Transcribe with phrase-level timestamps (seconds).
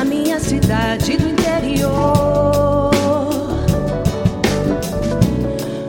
[0.00, 2.90] na minha cidade do interior.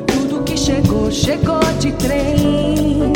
[0.05, 3.13] Tudo que chegou, chegou de trem.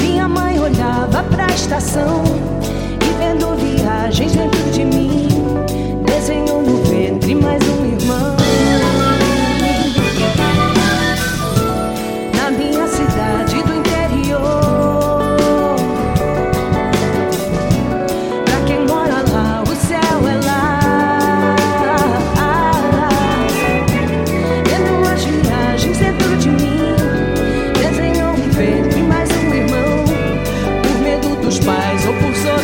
[0.00, 2.22] Minha mãe olhava pra estação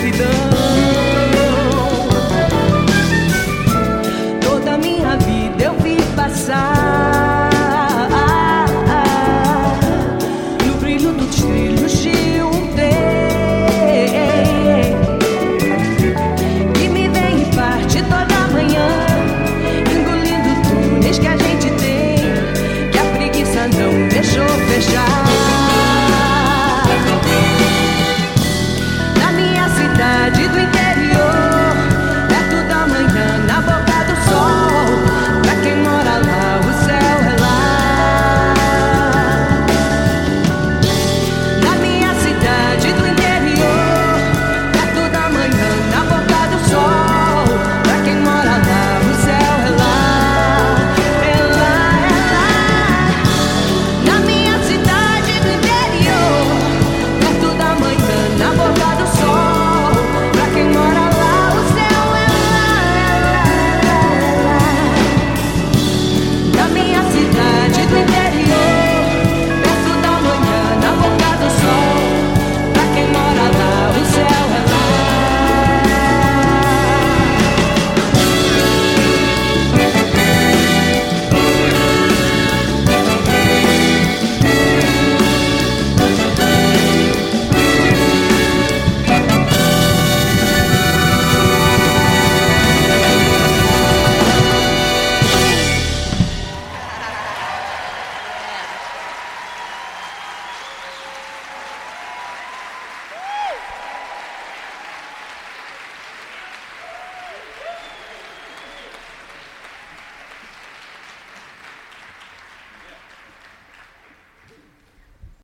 [0.06, 0.45] 你的